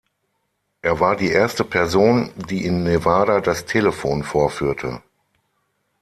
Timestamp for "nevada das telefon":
2.85-4.23